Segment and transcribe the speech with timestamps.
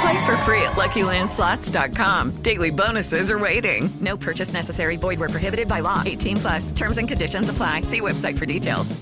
[0.00, 2.42] Play for free at LuckyLandSlots.com.
[2.42, 3.88] Daily bonuses are waiting.
[4.00, 4.96] No purchase necessary.
[4.96, 6.02] Void where prohibited by law.
[6.04, 6.72] 18 plus.
[6.72, 7.82] Terms and conditions apply.
[7.82, 9.00] See website for details.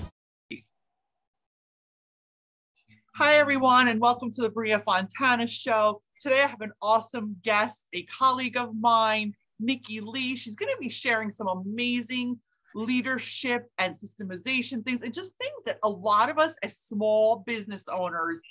[3.15, 6.01] Hi, everyone, and welcome to the Bria Fontana Show.
[6.19, 10.35] Today, I have an awesome guest, a colleague of mine, Nikki Lee.
[10.35, 12.37] She's going to be sharing some amazing
[12.73, 17.87] leadership and systemization things, and just things that a lot of us as small business
[17.87, 18.41] owners,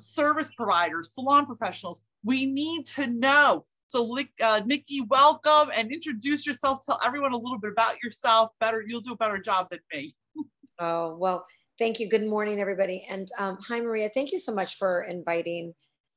[0.00, 3.64] service providers, salon professionals, we need to know.
[3.86, 6.84] So, uh, Nikki, welcome and introduce yourself.
[6.84, 8.50] Tell everyone a little bit about yourself.
[8.60, 10.14] Better, you'll do a better job than me.
[10.78, 11.44] Oh, well,
[11.78, 12.08] thank you.
[12.08, 13.06] Good morning, everybody.
[13.08, 14.10] And um, hi, Maria.
[14.12, 15.74] Thank you so much for inviting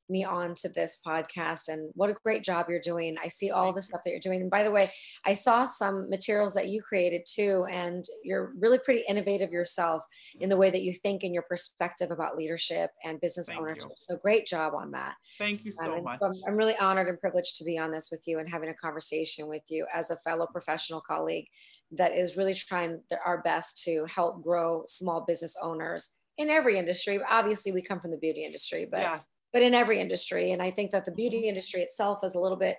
[0.08, 3.16] me on to this podcast and what a great job you're doing.
[3.22, 4.42] I see all the stuff that you're doing.
[4.42, 4.90] And by the way,
[5.24, 10.04] I saw some materials that you created too, and you're really pretty innovative yourself
[10.40, 13.84] in the way that you think and your perspective about leadership and business Thank ownership.
[13.84, 13.94] you.
[13.98, 15.14] So great job on that.
[15.38, 16.20] Thank you so Um, much.
[16.20, 18.68] so I'm, I'm really honored and privileged to be on this with you and having
[18.68, 21.46] a conversation with you as a fellow professional colleague
[21.92, 27.20] that is really trying our best to help grow small business owners in every industry.
[27.30, 29.26] Obviously, we come from the beauty industry, but yes.
[29.52, 30.52] But in every industry.
[30.52, 31.50] And I think that the beauty mm-hmm.
[31.50, 32.76] industry itself is a little bit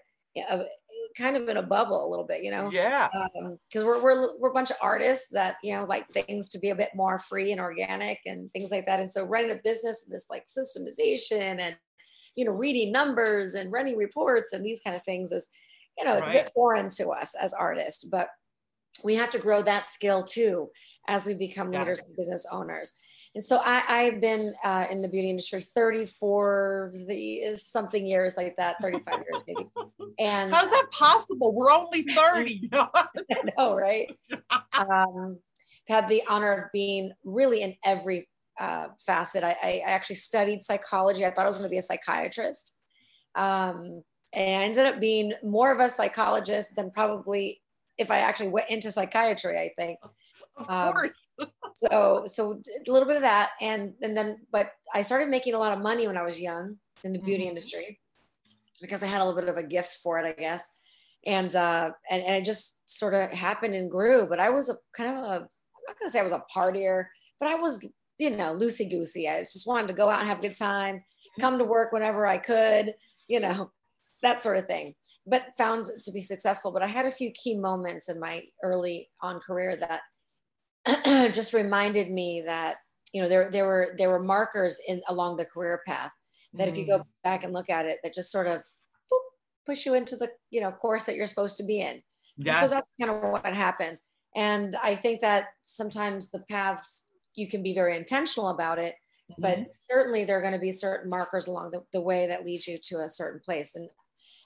[0.50, 0.66] of
[1.18, 2.72] kind of in a bubble a little bit, you know?
[2.72, 3.10] Yeah.
[3.16, 6.60] Um, because we're, we're we're a bunch of artists that you know like things to
[6.60, 9.60] be a bit more free and organic and things like that and so running a
[9.64, 11.76] business this like systemization and
[12.36, 15.50] you know reading numbers and running reports and these kind of things is
[15.98, 18.30] you know it's a bit foreign to us as artists but
[19.04, 20.70] we have to grow that skill too
[21.08, 21.80] as we become Yeah.
[21.80, 23.00] leaders and business owners
[23.36, 28.38] and so I, I've been uh, in the beauty industry 34 the is something years
[28.38, 29.68] like that 35 years maybe
[30.20, 31.54] and How's that possible?
[31.54, 32.70] We're only 30.
[32.74, 33.08] I
[33.58, 34.16] know, right?
[34.74, 35.40] um,
[35.88, 38.30] had the honor of being really in every
[38.60, 39.44] uh, facet.
[39.44, 41.26] I, I actually studied psychology.
[41.26, 42.80] I thought I was going to be a psychiatrist.
[43.36, 47.62] Um, and I ended up being more of a psychologist than probably
[47.98, 50.00] if I actually went into psychiatry, I think.
[50.58, 51.20] of Um, course.
[51.76, 53.52] So, so a little bit of that.
[53.60, 56.78] And, and then, but I started making a lot of money when I was young
[57.04, 57.50] in the beauty Mhm.
[57.50, 58.00] industry
[58.82, 60.70] because I had a little bit of a gift for it, I guess.
[61.26, 64.78] And, uh, and, and it just sort of happened and grew, but I was a
[64.96, 67.06] kind of a, I'm not going to say I was a partier,
[67.40, 67.84] but I was,
[68.18, 69.28] you know, loosey goosey.
[69.28, 71.04] I just wanted to go out and have a good time,
[71.40, 72.94] come to work whenever I could,
[73.28, 73.72] you know,
[74.22, 74.96] that sort of thing,
[75.26, 76.72] but found to be successful.
[76.72, 80.02] But I had a few key moments in my early on career that
[81.32, 82.78] just reminded me that,
[83.14, 86.12] you know, there, there were, there were markers in along the career path
[86.56, 88.62] that if you go back and look at it, that just sort of
[89.12, 89.20] boop,
[89.66, 92.02] push you into the, you know, course that you're supposed to be in.
[92.38, 92.60] Yes.
[92.60, 94.00] So that's kind of what happened.
[94.36, 98.96] And I think that sometimes the paths, you can be very intentional about it,
[99.40, 99.68] but Mhm.
[99.70, 102.78] certainly there are going to be certain markers along the, the way that lead you
[102.84, 103.76] to a certain place.
[103.76, 103.90] And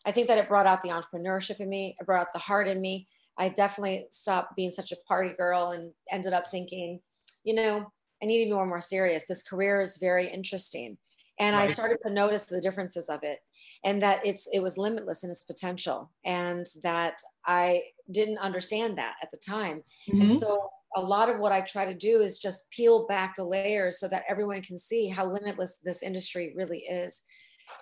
[0.06, 2.68] I think that it brought out the entrepreneurship in me, it brought out the heart
[2.68, 3.08] in me.
[3.38, 7.02] I definitely stopped being such a party girl and ended up thinking,
[7.44, 7.86] you know,
[8.22, 9.28] I need to be more more serious.
[9.28, 10.98] This career is very interesting.
[11.40, 13.40] And I started to notice the differences of it
[13.84, 19.18] and that it's it was limitless in its potential and that I didn't understand that
[19.22, 19.84] at the time.
[20.20, 20.32] And Mhm.
[20.32, 20.60] so
[20.96, 24.08] a lot of what I try to do is just peel back the layers so
[24.08, 27.24] that everyone can see how limitless this industry really is.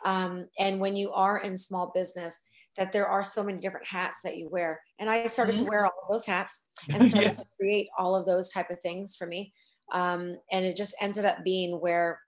[0.06, 2.42] Um, and when you are in small business,
[2.78, 4.80] that there are so many different hats that you wear.
[5.00, 7.38] And I started to wear all of those hats and started Yes.
[7.40, 9.54] to create all of those type of things for me.
[9.92, 12.20] Um, and it just ended up being where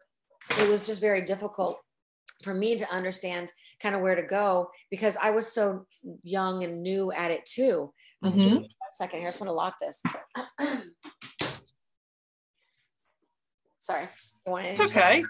[0.59, 1.79] it was just very difficult
[2.43, 3.51] for me to understand
[3.81, 5.85] kind of where to go because I was so
[6.23, 7.91] young and new at it too.
[8.23, 9.27] Um, give me a second here.
[9.27, 10.01] I just want to lock this.
[13.79, 14.07] Sorry.
[14.45, 15.23] I wanted It's okay.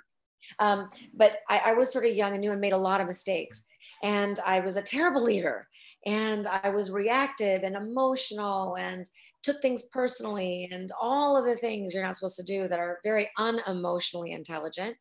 [0.60, 3.08] um, but I, I was sort of young and new and made a lot of
[3.08, 3.68] mistakes.
[4.04, 5.68] And I was a terrible leader.
[6.06, 9.06] And I was reactive and emotional and
[9.44, 13.00] took things personally and all of the things you're not supposed to do that are
[13.04, 14.96] very unemotionally intelligent.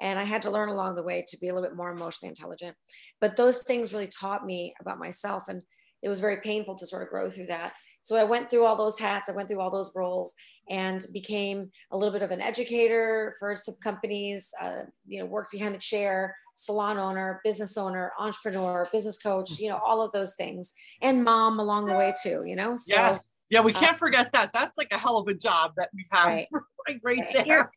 [0.00, 2.30] And I had to learn along the way to be a little bit more emotionally
[2.30, 2.76] intelligent.
[3.20, 5.44] But those things really taught me about myself.
[5.48, 5.62] And
[6.02, 7.74] it was very painful to sort of grow through that.
[8.02, 10.34] So I went through all those hats, I went through all those roles
[10.68, 15.52] and became a little bit of an educator for some companies, uh, you know, worked
[15.52, 20.34] behind the chair, salon owner, business owner, entrepreneur, business coach, you know, all of those
[20.34, 22.76] things, and mom along the way too, you know?
[22.76, 23.24] So, yes.
[23.50, 24.50] Yeah, we uh, can't forget that.
[24.54, 26.48] That's like a hell of a job that we have Right.
[26.88, 27.32] right, right Right.
[27.32, 27.44] there.
[27.44, 27.70] Here-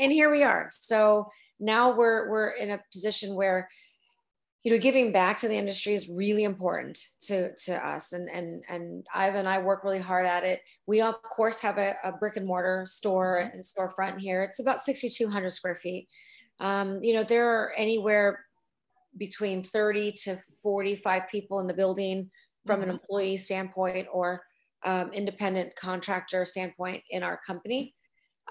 [0.00, 0.68] and here we are.
[0.70, 3.68] So now we're we're in a position where
[4.62, 8.62] you know giving back to the industry is really important to to us and and
[8.68, 10.60] and Ivan and I work really hard at it.
[10.86, 14.42] We of course have a, a brick and mortar store and storefront here.
[14.42, 16.08] It's about 6,200 square feet.
[16.60, 18.46] Um, you know there are anywhere
[19.16, 22.30] between 30 to 45 people in the building
[22.66, 22.90] from an Mhm.
[22.90, 24.44] employee standpoint or
[24.84, 27.94] um, independent contractor standpoint in our company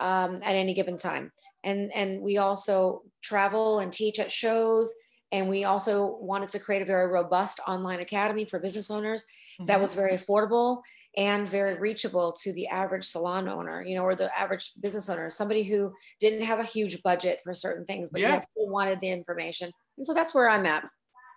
[0.02, 1.32] um, at any given time.
[1.64, 4.94] And, and we also travel and teach at shows.
[5.32, 9.26] And we also wanted to create a very robust online academy for business owners
[9.68, 9.82] that Mhm.
[9.82, 10.82] was very affordable
[11.18, 15.30] and very reachable to the average salon owner, you know, or the average business owner,
[15.30, 18.34] somebody who didn't have a huge budget for certain things, but Yeah.
[18.34, 19.72] yet still wanted the information.
[19.98, 20.88] And so that's where I'm at.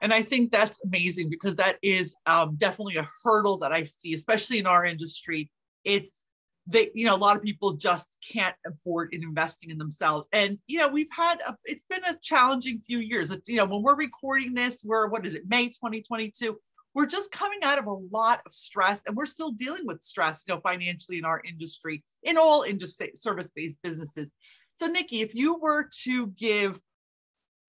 [0.02, 4.14] And I think that's amazing because that is um, definitely a hurdle that I see,
[4.14, 5.50] especially in our industry.
[5.84, 6.24] It's
[6.68, 10.28] they, you know, a lot of people just can't afford in investing in themselves.
[10.32, 13.32] And, you know, we've had, a, it's been a challenging few years.
[13.32, 16.56] It- You know, when we're recording this, we're, what is it, May 2022?
[16.94, 20.44] We're just coming out of a lot of stress and we're still dealing with stress,
[20.46, 24.34] you know, financially in our industry, in all industry, service-based businesses.
[24.74, 26.80] So Nikki, if you were to give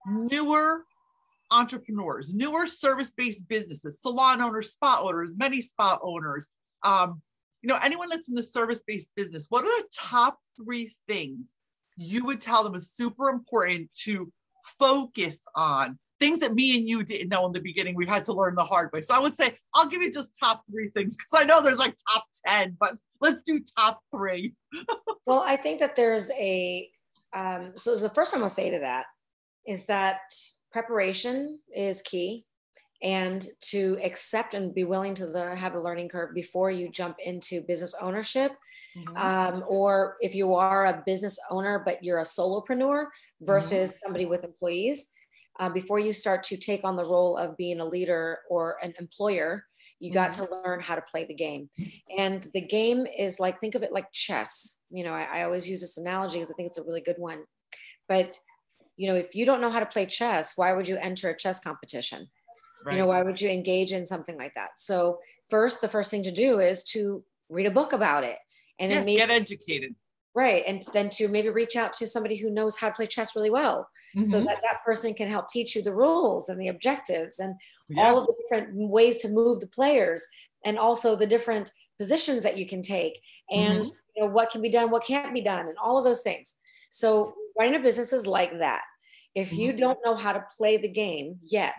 [0.05, 0.85] newer
[1.51, 6.47] entrepreneurs, newer service-based businesses, salon owners, spa owners, many spa owners,
[6.83, 7.21] um,
[7.61, 11.55] you know, anyone that's in the service-based business, what are the top three things
[11.95, 14.31] you would tell them is super important to
[14.77, 15.97] focus on?
[16.23, 18.63] Things that me and you didn't know in the beginning, we had to learn the
[18.63, 19.01] hard way.
[19.01, 21.79] So I would say I'll give you just top three things because I know there's
[21.79, 24.53] like top 10, but let's do top three.
[25.25, 26.89] Well, I think that there's a,
[27.33, 29.05] um, so the first one I'll say to that
[29.65, 30.19] is that
[30.71, 32.45] preparation is key
[33.01, 37.17] and to accept and be willing to the, have a learning curve before you jump
[37.25, 38.53] into business ownership.
[39.15, 43.07] Um, or if you are a business owner, but you're a solopreneur
[43.41, 45.11] versus somebody with employees,
[45.59, 48.93] uh, before you start to take on the role of being a leader or an
[48.99, 49.65] employer,
[49.99, 51.69] you got to learn how to play the game.
[52.17, 54.81] And the game is like, think of it like chess.
[54.89, 57.17] You know, I, I always use this analogy because I think it's a really good
[57.17, 57.43] one.
[58.09, 58.39] But,
[58.97, 61.37] you know, if you don't know how to play chess, why would you enter a
[61.37, 62.27] chess competition?
[62.91, 64.71] You know, why would you engage in something like that?
[64.75, 68.37] So, first, the first thing to do is to read a book about it.
[68.77, 69.95] And Yeah, then maybe get educated.
[70.35, 70.63] Right.
[70.65, 73.51] And then to maybe reach out to somebody who knows how to play chess really
[73.51, 73.87] well
[74.21, 74.47] so Mhm.
[74.47, 77.55] that that person can help teach you the rules and the objectives and
[77.89, 77.97] Yeah.
[78.03, 80.27] all of the different ways to move the players
[80.65, 83.21] and also the different positions that you can take
[83.51, 83.91] and Mhm.
[84.15, 86.59] you know what can be done what can't be done and all of those things
[86.89, 88.81] so running a business is like that
[89.35, 89.77] if you Mhm.
[89.77, 91.75] don't know how to play the game yet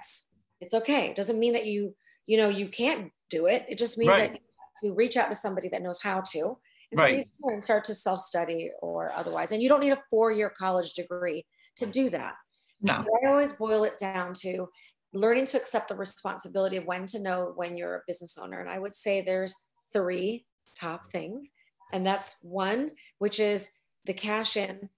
[0.61, 1.95] it's okay it doesn't mean that you
[2.27, 4.31] you know you can't do it it just means Right.
[4.33, 6.57] that you have to reach out to somebody that knows how to
[6.99, 10.51] and so you can start to self-study or otherwise and you don't need a four-year
[10.51, 11.45] college degree
[11.77, 12.35] to do that
[12.81, 13.05] No.
[13.05, 14.69] but I always boil it down to
[15.13, 18.59] learning to accept the responsibility of when to know when you're a business owner.
[18.59, 19.55] And I would say there's
[19.93, 21.47] three top things.
[21.93, 23.71] And that's one, which is
[24.07, 24.91] the cash in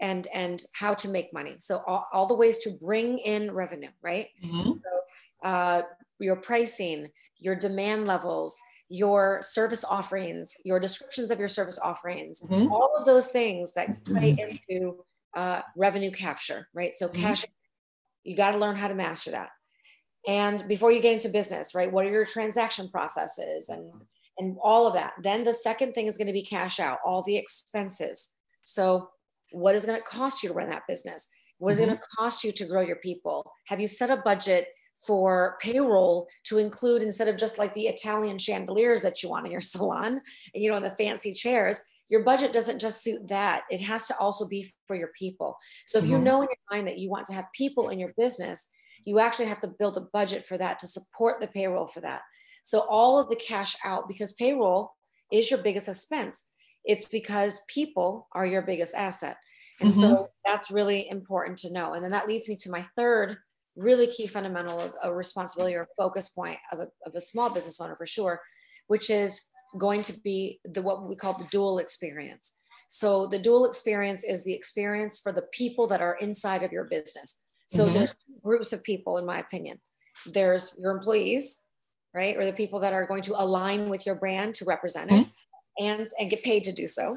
[0.00, 1.56] and and how to make money.
[1.60, 4.28] So all, all the ways to bring in revenue, right?
[4.42, 4.80] Mhm.
[5.44, 5.82] uh,
[6.18, 12.70] your pricing, your demand levels, your service offerings, your descriptions of your service offerings, Mhm.
[12.70, 15.04] all of those things that play into
[15.34, 16.94] uh, revenue capture, right?
[16.94, 17.44] So cash,
[18.24, 19.50] you got to learn how to master that.
[20.26, 21.92] And before you get into business, right?
[21.92, 23.92] What are your transaction processes and
[24.38, 25.12] and all of that?
[25.22, 28.36] Then the second thing is going to be cash out, all the expenses.
[28.62, 29.10] So
[29.52, 31.28] what is going to cost you to run that business?
[31.58, 33.50] What is it going to cost you to grow your people?
[33.66, 34.68] Have you set a budget
[35.06, 39.52] for payroll to include instead of just like the Italian chandeliers that you want in
[39.52, 40.20] your salon,
[40.54, 43.64] and you know, the fancy chairs, your budget doesn't just suit that.
[43.70, 45.56] It has to also be for your people.
[45.86, 46.22] So if you Mhm.
[46.22, 48.70] know in your mind that you want to have people in your business,
[49.04, 52.22] you actually have to build a budget for that to support the payroll for that.
[52.64, 54.92] So all of the cash out, because payroll
[55.30, 56.50] is your biggest expense,
[56.84, 59.36] it's because people are your biggest asset.
[59.80, 61.92] And so that's really important to know.
[61.92, 63.38] And then that leads me to my third
[63.78, 67.80] really key fundamental of a responsibility or focus point of a, of a small business
[67.80, 68.40] owner for sure,
[68.88, 69.46] which is
[69.78, 72.60] going to be the what we call the dual experience.
[72.88, 76.84] So the dual experience is the experience for the people that are inside of your
[76.84, 77.42] business.
[77.68, 77.92] So Mhm.
[77.92, 79.78] there's groups of people, in my opinion.
[80.26, 81.66] There's your employees,
[82.14, 82.36] right?
[82.36, 85.26] Or the people that are going to align with your brand to represent it
[85.78, 87.16] and, and get paid to do so.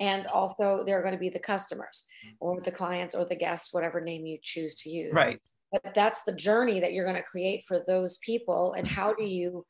[0.00, 2.36] And also there are going to be the customers mm-hmm.
[2.40, 5.12] or the clients or the guests, whatever name you choose to use.
[5.12, 5.40] Right.
[5.72, 8.94] but that's the journey that you're going to create for those people and mm-hmm.
[8.94, 9.64] how do you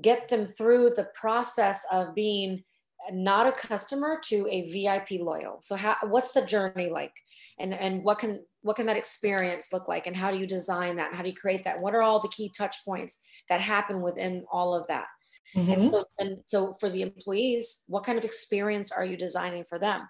[0.00, 2.64] get them through the process of being
[3.12, 5.58] not a customer to a vip loyal?
[5.60, 7.12] So how what's the journey like?
[7.58, 10.06] And and what can what can that experience look like?
[10.06, 11.08] And how do you design that?
[11.08, 11.80] And how do you create that?
[11.80, 15.06] What are all the key touch points that happen within all of that
[15.54, 15.90] and Mhm.
[15.90, 20.08] so and so for the employees what kind of experience are you designing for them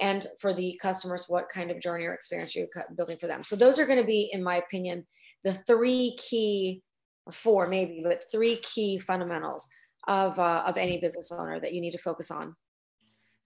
[0.00, 3.42] and for the customers what kind of journey or experience you're cu- building for them
[3.44, 5.06] so those are going to be in my opinion
[5.44, 6.82] the three key
[7.30, 9.66] four maybe but three key fundamentals
[10.08, 12.54] of uh, of any business owner that you need to focus on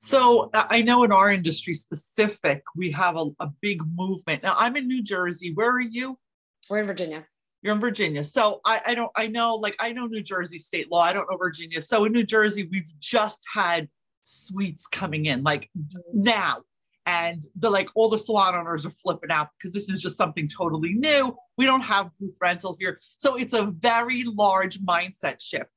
[0.00, 4.38] So I I know in our industry specific, we have a, a big movement.
[4.42, 5.49] Now I'm in New Jersey.
[5.59, 6.18] Where are you?
[6.71, 7.21] we're in virginia
[7.62, 8.23] You're in Virginia.
[8.23, 11.00] So I, I don't, I know, like, I know New Jersey state law.
[11.00, 11.83] I don't know Virginia.
[11.83, 13.88] So in New Jersey, we've just had
[14.23, 15.71] suites coming in, like
[16.12, 16.59] now.
[17.07, 20.47] And the like all the salon owners are flipping out because this is just something
[20.47, 21.35] totally new.
[21.57, 23.00] We don't have booth rental here.
[23.17, 25.71] So it's a very large mindset shift.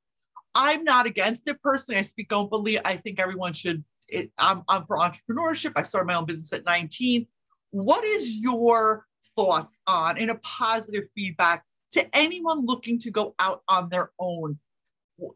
[0.54, 1.98] I'm not against it personally.
[1.98, 2.84] I speak openly.
[2.84, 3.82] I think everyone should.
[4.08, 5.72] It, I'm, I'm for entrepreneurship.
[5.74, 7.26] I started my own business at 19.
[7.70, 13.62] What is your thoughts on in a positive feedback to anyone looking to go out
[13.68, 14.58] on their own?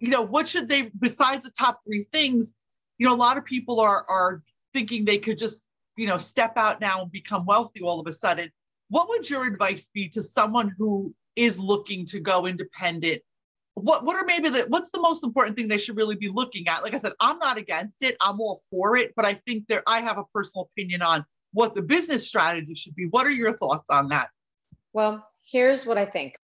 [0.00, 2.54] You know, what should they, besides the top three things,
[2.98, 6.56] you know, a lot of people are, are thinking they could just, you know, step
[6.56, 8.50] out now and become wealthy all of a sudden.
[8.88, 13.22] What would your advice be to someone who is looking to go independent?
[13.74, 16.66] What, what are maybe the, what's the most important thing they should really be looking
[16.68, 16.82] at?
[16.82, 18.16] Like I said, I'm not against it.
[18.20, 21.74] I'm all for it, but I think there, I have a personal opinion on what
[21.74, 23.06] the business strategy should be.
[23.06, 24.30] What are your thoughts on that?
[24.96, 26.38] well here's what i think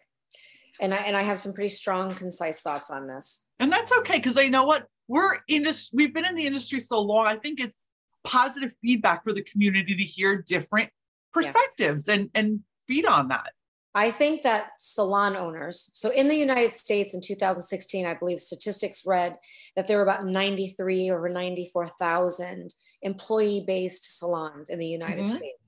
[0.83, 4.17] and i and i have some pretty strong concise thoughts on this And that's okay
[4.17, 5.91] because I know what we're in this.
[5.93, 7.27] We've been in the industry so long.
[7.27, 7.87] I think it's
[8.25, 10.91] positive feedback for the community to hear different
[11.33, 13.53] perspectives and and feed on that.
[13.95, 19.05] I think that salon owners, so in the United States in 2016, I believe statistics
[19.07, 19.37] read
[19.77, 22.71] that there were about 93 or 94,000
[23.03, 25.29] employee based salons in the United Mhm.
[25.29, 25.59] States.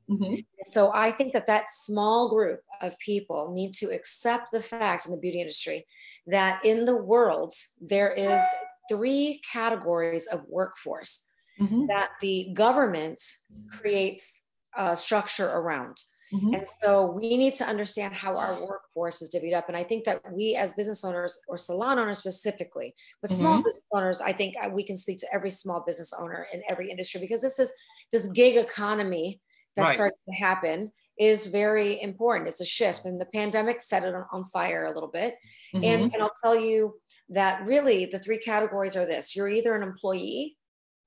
[0.65, 5.13] So I think that that small group of people need to accept the fact in
[5.13, 5.87] the beauty industry
[6.27, 8.41] that in the world, there is
[8.89, 11.89] three categories of workforce Mhm.
[11.89, 13.21] that the government
[13.71, 15.97] creates a structure around.
[16.33, 16.55] Mhm.
[16.55, 19.69] And so we need to understand how our workforce is divvied up.
[19.69, 23.65] And I think that we, as business owners or salon owners specifically, but small Mhm.
[23.65, 26.91] business owners, I think uh, we can speak to every small business owner in every
[26.91, 27.73] industry because this is
[28.13, 29.41] this gig economy
[29.77, 29.89] that Right.
[29.89, 32.49] starting to happen is very important.
[32.49, 35.37] It's a shift, and the pandemic set it on, fire a little bit.
[35.73, 35.83] Mhm.
[35.83, 37.01] And, and I'll tell you
[37.31, 40.57] that really the three categories are this: you're either an employee,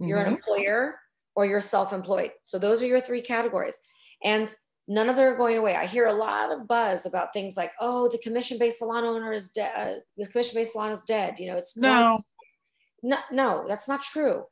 [0.04, 0.36] you're an Mhm.
[0.36, 1.00] employer
[1.36, 3.80] or you're self-employed so those are your three categories
[4.24, 4.56] and
[4.88, 5.76] none of them are going away.
[5.76, 9.50] I hear a lot of buzz about things like oh the commission-based salon owner is
[9.50, 11.40] dead uh, the commission-based salon is dead.
[11.40, 12.24] You know it's no.
[13.04, 14.46] no no that's not true.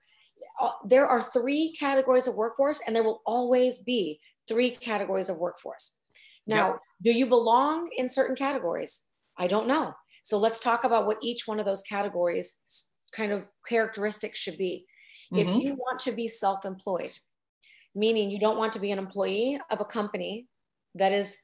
[0.61, 5.37] Uh, there are three categories of workforce and there will always be three categories of
[5.37, 5.99] workforce.
[6.47, 9.07] Now do you belong in certain categories?
[9.37, 9.93] I don't know.
[10.23, 14.85] So let's talk about what each one of those categories kind of characteristics should be.
[15.31, 15.61] If Mhm.
[15.63, 17.19] you want to be self-employed
[17.95, 20.47] meaning you don't want to be an employee of a company
[20.95, 21.37] that is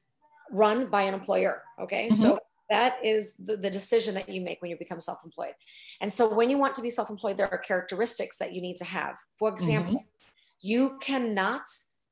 [0.52, 2.10] run by an employer okay?
[2.12, 2.38] So
[2.70, 5.54] that is the, the decision that you make when you become self-employed.
[6.00, 8.86] And so when you want to be self-employed there are characteristics that you need to
[8.86, 9.18] have.
[9.40, 10.06] For example
[10.62, 11.64] you cannot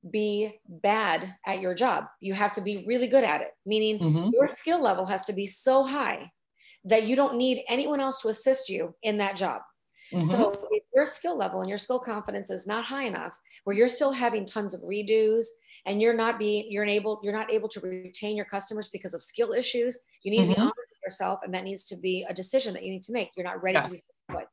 [0.09, 2.05] be bad at your job.
[2.21, 4.31] You have to be really good at it meaning Mhm.
[4.33, 6.31] your skill level has to be so high
[6.85, 9.61] that you don't need anyone else to assist you in that job
[10.11, 10.49] Mhm.
[10.49, 13.87] so if your skill level and your skill confidence is not high enough, where you're
[13.87, 15.45] still having tons of redos
[15.85, 19.21] and you're not being you're unable you're not able to retain your customers because of
[19.21, 20.71] skill issues, you need to be Mhm.
[20.75, 23.31] honest with yourself, and that needs to be a decision that you need to make.
[23.37, 23.99] You're not ready to be
[24.29, 24.49] Yes.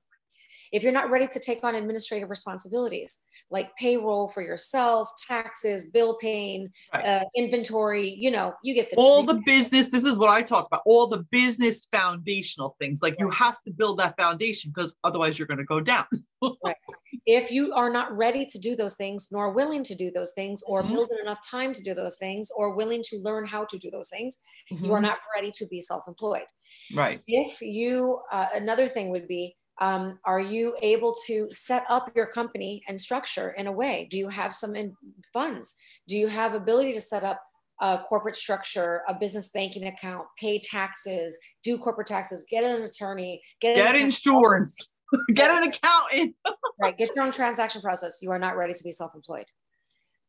[0.73, 3.19] If you're not ready to take on administrative responsibilities
[3.51, 7.07] like payroll for yourself, taxes, bill paying, Right.
[7.07, 10.67] uh, inventory, you know, you get the all the business this is what i talk
[10.67, 15.39] about all the business foundational things like you have to build that foundation because otherwise
[15.39, 16.07] you're going to go down
[17.27, 20.63] if you are not ready to do those things nor willing to do those things
[20.67, 20.93] or Mhm.
[20.93, 24.09] building enough time to do those things or willing to learn how to do those
[24.09, 24.39] things
[24.71, 24.93] you Mm-hmm.
[24.93, 26.47] are not ready to be self-employed
[26.95, 32.11] right if you uh, another thing would be um, are you able to set up
[32.17, 34.09] your company and structure in a way?
[34.11, 34.97] Do you have some in
[35.33, 35.75] funds?
[36.09, 37.43] Do you have ability to set up
[37.81, 43.43] a corporate structure a business banking account pay taxes do corporate taxes get an attorney
[43.61, 44.79] get, get accountant, insurance.
[45.35, 46.35] Get an accountant.
[46.79, 48.19] Right get your own transaction process.
[48.21, 49.47] You are not ready to be self-employed.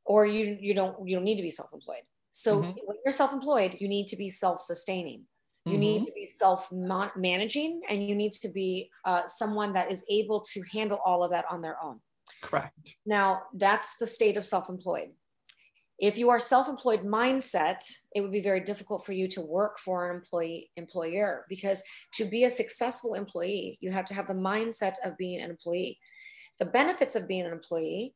[0.06, 2.04] Or you you don't you don't need to be self-employed.
[2.32, 2.76] So Mhm.
[2.86, 5.24] when you're self-employed you need to be self-sustaining
[5.68, 10.42] you need to be self-managing and you need to be uh, someone that is able
[10.42, 12.00] to handle all of that on their own.
[12.42, 12.96] Correct.
[13.06, 15.10] Now that's the state of self-employed.
[16.00, 17.80] If you are self-employed mindset
[18.14, 21.82] it would be very difficult for you to work for an employee employer because
[22.14, 25.98] to be a successful employee you have to have the mindset of being an employee.
[26.60, 28.16] The benefits of being an employee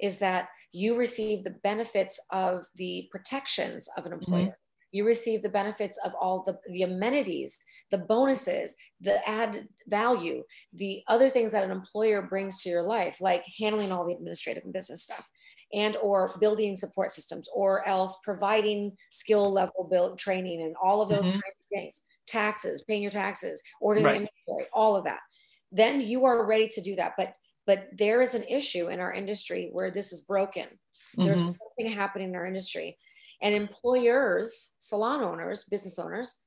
[0.00, 4.58] is that you receive the benefits of the protections of an employer
[4.92, 7.58] you receive the benefits of all the, the amenities
[7.90, 10.42] the bonuses the add value
[10.72, 14.64] the other things that an employer brings to your life like handling all the administrative
[14.64, 15.26] and business stuff
[15.72, 21.08] and or building support systems or else providing skill level build training and all of
[21.08, 21.40] those Mhm.
[21.44, 24.22] kinds of things taxes paying your taxes ordering Right.
[24.46, 25.20] inventory all of that
[25.70, 27.34] then you are ready to do that but
[27.66, 30.66] but there is an issue in our industry where this is broken
[31.22, 31.58] there's Mhm.
[31.76, 32.96] something happening in our industry
[33.40, 36.44] and employers salon owners business owners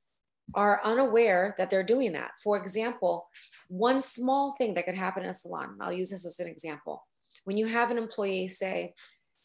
[0.54, 2.32] are unaware that they're doing that.
[2.44, 3.28] For example
[3.68, 7.06] one small thing that could happen in a salon i'll use this as an example.
[7.46, 8.94] When you have an employee say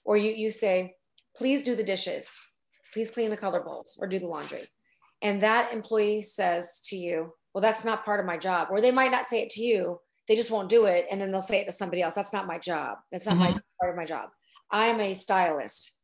[0.04, 0.94] or you, you say
[1.36, 2.36] please do the dishes.
[2.92, 4.68] Please clean the color bowls or do the laundry.
[5.22, 8.68] And that employee says to you well that's not part of my job.
[8.70, 10.00] Or they might not say it to you.
[10.28, 12.14] They just won't do it and then they'll say it to somebody else.
[12.14, 12.98] That's not my job.
[13.12, 13.58] That's not my mm-hmm.
[13.80, 14.30] part of my job.
[14.70, 15.95] I am a stylist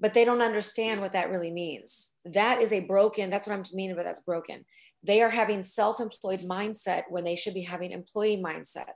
[0.00, 3.62] but they don't understand what that really means that is a broken that's what i'm
[3.72, 4.64] meaning by that's broken
[5.02, 8.90] they are having self-employed mindset when they should be having employee mindset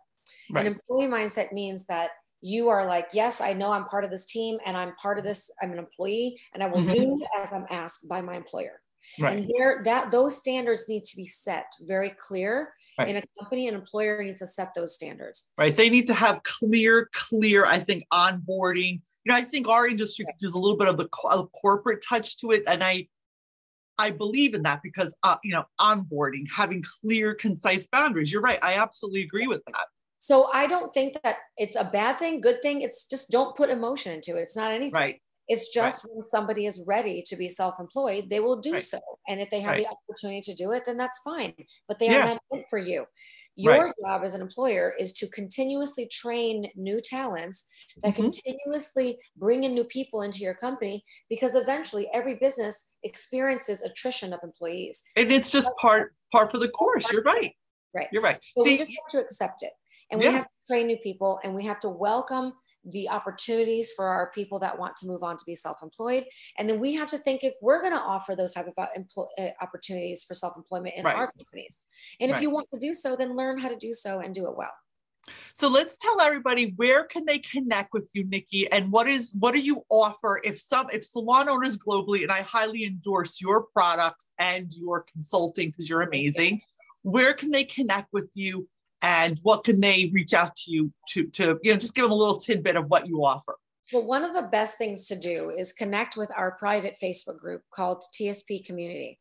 [0.52, 0.66] Right.
[0.66, 2.10] an employee mindset means that
[2.40, 5.24] you are like yes i know i'm part of this team and i'm part of
[5.24, 6.92] this i'm an employee and i will Mhm.
[6.92, 8.80] do as i'm asked by my employer
[9.18, 13.08] right and there that those standards need to be set very clear Right.
[13.08, 16.42] in a company an employer needs to set those standards right they need to have
[16.42, 20.88] clear clear i think onboarding you know i think our industry there's a little bit
[20.88, 23.06] of the a corporate touch to it and i
[23.98, 28.58] i believe in that because uh, you know onboarding having clear concise boundaries you're right
[28.62, 29.86] i absolutely agree with that.
[30.18, 33.70] So i don't think that it's a bad thing good thing it's just don't put
[33.70, 34.92] emotion into it it's not anything.
[34.92, 35.20] Right
[35.50, 38.82] It's just when somebody is ready to be self-employed, they will do Right.
[38.82, 39.00] so.
[39.28, 39.84] And if they have Right.
[39.84, 41.54] the opportunity to do it, then that's fine.
[41.88, 42.18] But they Yeah.
[42.20, 43.04] are not meant for you.
[43.56, 47.68] Your job as an employer is to continuously train new talents
[48.02, 48.32] that Mhm.
[48.32, 54.38] continuously bring in new people into your company because eventually every business experiences attrition of
[54.44, 55.02] employees.
[55.16, 57.56] and it's just part part for the course you're right
[57.92, 58.06] Right.
[58.12, 59.72] you're right So we see just have to accept it.
[60.12, 60.28] And Yeah.
[60.28, 62.52] we have to train new people and we have to welcome
[62.84, 66.24] the opportunities for our people that want to move on to be self-employed.
[66.58, 68.86] And then we have to think if we're going to offer those type of uh,
[68.98, 71.16] empl- uh, opportunities for self-employment in Right.
[71.16, 71.82] our companies.
[72.20, 74.46] And if you want to do so, then learn how to do so and do
[74.46, 74.72] it well.
[75.54, 79.52] So let's tell everybody where can they connect with you, Nikki, and what is what
[79.52, 84.32] do you offer if some if salon owners globally, and I highly endorse your products
[84.38, 86.60] and your consulting because you're amazing.
[87.02, 88.66] Where can they connect with you,
[89.02, 92.12] and what can they reach out to you to to you know just give them
[92.12, 93.56] a little tidbit of what you offer?
[93.92, 97.62] Well, one of the best things to do is connect with our private Facebook group
[97.72, 99.18] called TSP Community.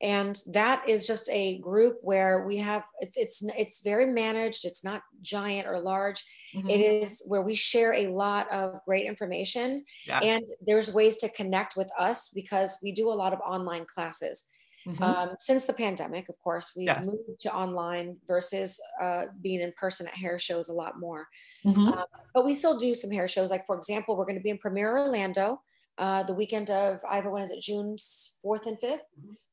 [0.00, 4.84] And that is just a group where we have it's it's it's very managed, it's
[4.84, 6.22] not giant or large.
[6.54, 6.68] Mm-hmm.
[6.70, 10.22] It is where we share a lot of great information Yes.
[10.24, 14.50] and there's ways to connect with us because we do a lot of online classes.
[14.86, 15.00] Mhm.
[15.02, 20.06] Um, since the pandemic, of course, we've moved to online versus uh, being in person
[20.06, 21.28] at hair shows a lot more
[21.64, 21.92] Mhm.
[21.96, 23.50] um, but we still do some hair shows.
[23.50, 25.62] Like for example, we're going to be in Premier Orlando
[25.98, 27.96] uh, the weekend of either when is it June
[28.42, 29.00] fourth and 5th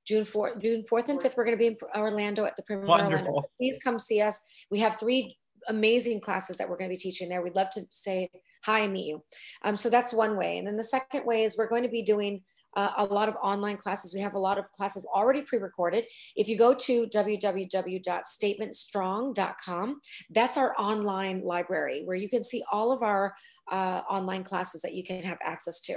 [0.05, 1.37] June fourth, June fourth and fifth.
[1.37, 3.15] We're going to be in Orlando at the Premier Orlando.
[3.15, 3.49] Wonderful.
[3.57, 4.41] Please come see us.
[4.69, 5.37] We have three
[5.69, 7.41] amazing classes that we're going to be teaching there.
[7.41, 8.29] We'd love to say
[8.63, 9.23] hi and meet you.
[9.61, 10.57] Um, so that's one way.
[10.57, 12.43] And then the second way is we're going to be doing
[12.75, 14.13] uh, a lot of online classes.
[14.13, 16.05] We have a lot of classes already pre-recorded.
[16.35, 23.03] If you go to www.statementstrong.com, that's our online library where you can see all of
[23.03, 23.35] our
[23.71, 25.95] uh, online classes that you can have access to.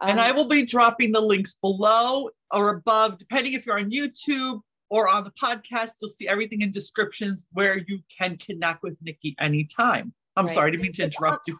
[0.00, 3.90] Um, and I will be dropping the links below or above, depending if you're on
[3.90, 5.92] YouTube or on the podcast.
[6.00, 10.12] You'll see everything in descriptions where you can connect with Nikki anytime.
[10.36, 10.54] I'm right.
[10.54, 11.56] sorry, I didn't mean to interrupt you.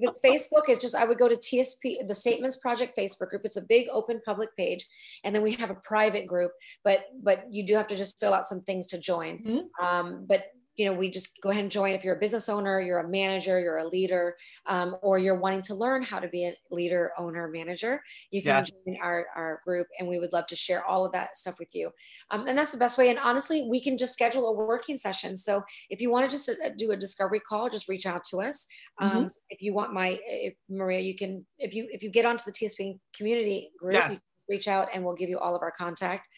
[0.00, 3.42] it's Facebook is just I would go to TSP, the Statements Project Facebook group.
[3.44, 4.84] It's a big open public page,
[5.24, 6.50] and then we have a private group.
[6.84, 9.38] But but you do have to just fill out some things to join.
[9.38, 9.84] Mm-hmm.
[9.84, 11.94] Um, but you know, we just go ahead and join.
[11.94, 14.36] If you're a business owner, you're a manager, you're a leader,
[14.66, 18.58] um, or you're wanting to learn how to be a leader, owner, manager, you can
[18.58, 18.70] yes.
[18.70, 21.74] join our, our group and we would love to share all of that stuff with
[21.74, 21.90] you.
[22.30, 23.08] Um, and that's the best way.
[23.08, 25.36] And honestly, we can just schedule a working session.
[25.36, 28.42] So if you want to just uh, do a discovery call, just reach out to
[28.42, 28.66] us.
[28.98, 29.26] Um, mm-hmm.
[29.48, 32.52] If you want my, if Maria, you can, if you, if you get onto the
[32.52, 34.22] TSP community group, yes.
[34.48, 36.28] reach out and we'll give you all of our contact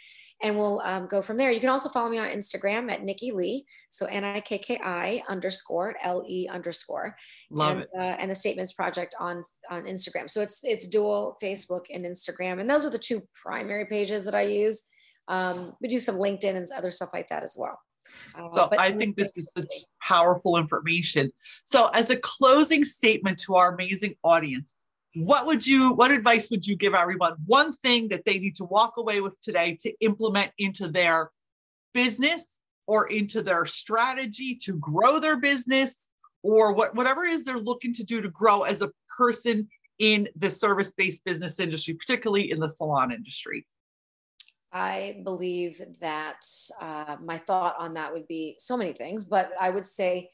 [0.42, 1.50] and we'll um, go from there.
[1.50, 3.66] You can also follow me on Instagram at Nikki Lee.
[3.90, 7.16] So N I K K I underscore L E underscore.
[7.50, 7.88] Love and, it.
[7.94, 10.30] Uh, and the Statements Project on on Instagram.
[10.30, 14.34] So it's it's dual Facebook and Instagram, and those are the two primary pages that
[14.34, 14.84] I use.
[15.26, 17.78] Um, we do some LinkedIn and other stuff like that as well.
[18.34, 19.66] Uh, so I think this is such
[20.00, 21.30] powerful information.
[21.64, 24.74] So as a closing statement to our amazing audience,
[25.14, 27.34] what would you what advice would you give everyone?
[27.46, 31.30] One thing that they need to walk away with today to implement into their
[31.94, 36.08] business or into their strategy to grow their business
[36.42, 39.68] or what whatever it is they're looking to do to grow as a person
[39.98, 43.66] in the service-based business industry particularly in the salon industry.
[44.70, 46.44] I believe that
[46.80, 50.30] uh, my thought on that would be so many things but i would say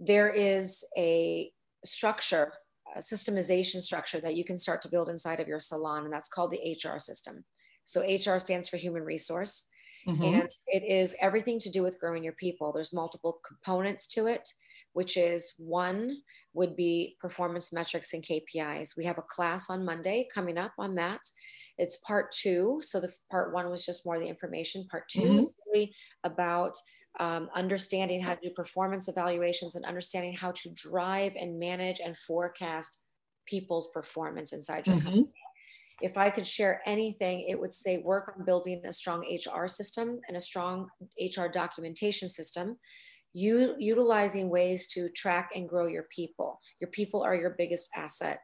[0.00, 1.52] there is a
[1.84, 2.52] structure
[2.94, 6.28] a systemization structure that you can start to build inside of your salon, and that's
[6.28, 7.44] called the HR system.
[7.84, 9.68] So HR stands for human resource,
[10.08, 10.22] mm-hmm.
[10.22, 12.72] and it is everything to do with growing your people.
[12.72, 14.48] There's multiple components to it,
[14.92, 16.18] which is one
[16.54, 18.96] would be performance metrics and KPIs.
[18.96, 21.20] We have a class on Monday coming up on that.
[21.76, 22.78] It's part two.
[22.80, 24.86] So the part one was just more the information.
[24.90, 25.34] Part 2 mm-hmm.
[25.34, 26.74] is really about
[27.20, 32.16] um, understanding how to do performance evaluations and understanding how to drive and manage and
[32.16, 33.04] forecast
[33.46, 35.04] people's performance inside your mm-hmm.
[35.04, 35.32] company.
[36.00, 40.20] If I could share anything, it would say work on building a strong HR system
[40.26, 40.88] and a strong
[41.20, 42.78] HR documentation system,
[43.32, 46.60] you utilizing ways to track and grow your people.
[46.80, 48.38] Your people are your biggest asset.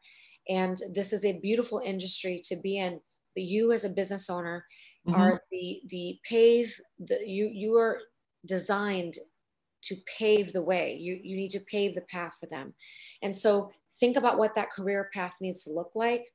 [0.49, 3.01] And this is a beautiful industry to be in.
[3.35, 4.65] But you as a business owner
[5.07, 5.21] mm-hmm.
[5.21, 8.01] are the the pave the you you are
[8.47, 9.15] designed
[9.83, 10.97] to pave the way.
[10.97, 12.75] You, you need to pave the path for them.
[13.23, 16.27] And so think about what that career path needs to look like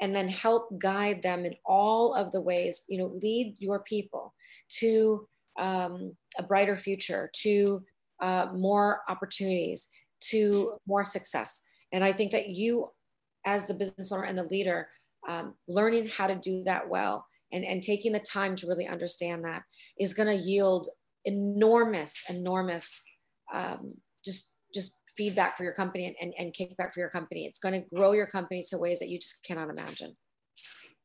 [0.00, 4.34] and then help guide them in all of the ways, you know, lead your people
[4.68, 5.24] to
[5.58, 7.84] um, a brighter future, to
[8.20, 9.88] uh, more opportunities,
[10.20, 11.64] to more success.
[11.92, 12.90] And I think that you,
[13.44, 14.88] as the business owner and the leader,
[15.28, 19.44] um, learning how to do that well and, and taking the time to really understand
[19.44, 19.62] that
[19.98, 20.88] is going to yield
[21.24, 23.02] enormous, enormous,
[23.52, 23.92] um,
[24.24, 27.46] just just feedback for your company and, and, and kickback for your company.
[27.46, 30.16] It's going to grow your company to ways that you just cannot imagine.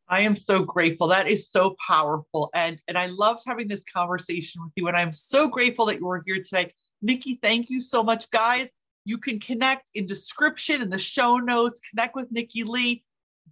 [0.10, 1.08] I am so grateful.
[1.08, 2.50] That is so powerful.
[2.56, 4.88] And, and I loved having this conversation with you.
[4.88, 6.74] And I'm so grateful that you were here today.
[7.04, 8.30] Nikki, thank you so much.
[8.32, 8.72] Guys,
[9.06, 13.04] you can connect in description in the show notes, connect with Nikki Lee,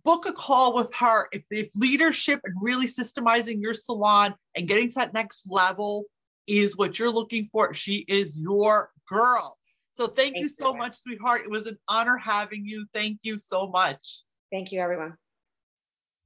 [0.04, 1.28] book a call with her.
[1.32, 6.06] If, if leadership and really systemizing your salon and getting to that next level
[6.48, 7.74] is what you're looking for.
[7.74, 9.58] She is your girl.
[9.92, 11.42] So thank, thank you so much, sweetheart.
[11.42, 12.86] It was an honor having you.
[12.94, 14.22] Thank you so much.
[14.52, 15.18] Thank you, everyone.